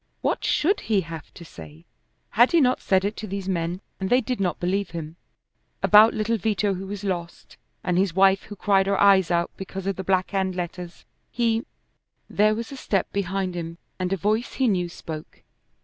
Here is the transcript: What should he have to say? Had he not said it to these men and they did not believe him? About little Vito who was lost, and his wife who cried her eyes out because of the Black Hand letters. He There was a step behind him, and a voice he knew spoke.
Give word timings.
What 0.21 0.43
should 0.43 0.79
he 0.79 1.01
have 1.01 1.31
to 1.35 1.45
say? 1.45 1.85
Had 2.31 2.53
he 2.53 2.59
not 2.59 2.81
said 2.81 3.05
it 3.05 3.15
to 3.17 3.27
these 3.27 3.47
men 3.47 3.81
and 3.99 4.09
they 4.09 4.19
did 4.19 4.39
not 4.39 4.59
believe 4.59 4.89
him? 4.89 5.15
About 5.83 6.15
little 6.15 6.37
Vito 6.39 6.73
who 6.73 6.87
was 6.87 7.03
lost, 7.03 7.55
and 7.83 7.99
his 7.99 8.15
wife 8.15 8.41
who 8.45 8.55
cried 8.55 8.87
her 8.87 8.99
eyes 8.99 9.29
out 9.29 9.51
because 9.57 9.85
of 9.85 9.97
the 9.97 10.03
Black 10.03 10.31
Hand 10.31 10.55
letters. 10.55 11.05
He 11.29 11.67
There 12.27 12.55
was 12.55 12.71
a 12.71 12.77
step 12.77 13.13
behind 13.13 13.53
him, 13.53 13.77
and 13.99 14.11
a 14.11 14.17
voice 14.17 14.53
he 14.53 14.67
knew 14.67 14.89
spoke. 14.89 15.43